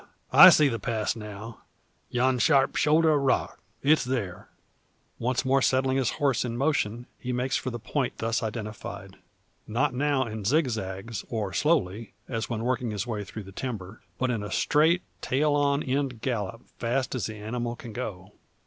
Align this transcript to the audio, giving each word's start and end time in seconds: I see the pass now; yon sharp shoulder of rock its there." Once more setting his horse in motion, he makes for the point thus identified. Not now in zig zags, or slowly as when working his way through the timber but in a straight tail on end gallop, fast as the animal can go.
I 0.33 0.49
see 0.49 0.67
the 0.67 0.79
pass 0.79 1.15
now; 1.15 1.59
yon 2.09 2.39
sharp 2.39 2.75
shoulder 2.75 3.11
of 3.13 3.21
rock 3.21 3.59
its 3.83 4.03
there." 4.03 4.49
Once 5.19 5.45
more 5.45 5.61
setting 5.61 5.95
his 5.95 6.13
horse 6.13 6.43
in 6.43 6.57
motion, 6.57 7.05
he 7.19 7.31
makes 7.31 7.55
for 7.55 7.69
the 7.69 7.77
point 7.77 8.17
thus 8.17 8.41
identified. 8.41 9.17
Not 9.67 9.93
now 9.93 10.25
in 10.25 10.43
zig 10.43 10.69
zags, 10.69 11.23
or 11.29 11.53
slowly 11.53 12.15
as 12.27 12.49
when 12.49 12.63
working 12.63 12.89
his 12.89 13.05
way 13.05 13.23
through 13.23 13.43
the 13.43 13.51
timber 13.51 14.01
but 14.17 14.31
in 14.31 14.41
a 14.41 14.49
straight 14.51 15.03
tail 15.21 15.53
on 15.53 15.83
end 15.83 16.21
gallop, 16.21 16.63
fast 16.79 17.13
as 17.13 17.27
the 17.27 17.35
animal 17.35 17.75
can 17.75 17.93
go. 17.93 18.31